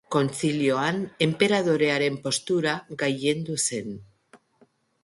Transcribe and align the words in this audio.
Kontzilioan 0.13 1.03
enperadorearen 1.25 2.17
postura 2.25 2.75
gailendu 3.05 3.61
zen. 3.71 3.97